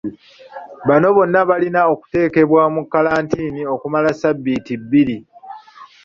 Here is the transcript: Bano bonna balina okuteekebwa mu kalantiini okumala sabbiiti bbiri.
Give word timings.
Bano 0.87 1.07
bonna 1.15 1.39
balina 1.49 1.81
okuteekebwa 1.93 2.63
mu 2.75 2.81
kalantiini 2.91 3.61
okumala 3.73 4.09
sabbiiti 4.21 4.73
bbiri. 4.81 5.17